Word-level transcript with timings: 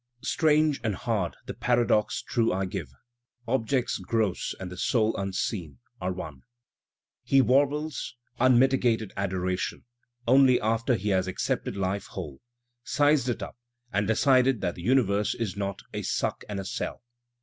Strange 0.23 0.81
an^ 0.81 0.95
hard 0.95 1.35
the 1.45 1.53
paradox 1.53 2.23
true 2.23 2.51
I 2.51 2.65
give, 2.65 2.91
Objects 3.47 3.99
gross 3.99 4.55
and 4.59 4.71
the 4.71 4.77
soul 4.77 5.15
unseen 5.15 5.77
are 6.01 6.11
one. 6.11 6.41
He 7.21 7.39
warbles 7.39 8.15
"unmitigated 8.39 9.13
adoration" 9.15 9.85
only 10.27 10.59
after 10.59 10.95
he 10.95 11.09
has 11.09 11.27
accepted 11.27 11.77
life 11.77 12.07
whole, 12.07 12.41
"sized 12.83 13.29
it 13.29 13.43
up" 13.43 13.59
and 13.93 14.07
decided 14.07 14.61
that 14.61 14.73
the 14.73 14.81
uni 14.81 15.03
verse 15.03 15.35
is 15.35 15.55
not 15.55 15.83
"a 15.93 16.01
suck 16.01 16.43
and 16.49 16.59
a 16.59 16.65
sell." 16.65 17.03